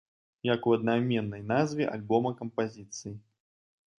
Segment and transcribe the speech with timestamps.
[0.53, 3.13] Як у аднайменнай назве альбома кампазіцыі.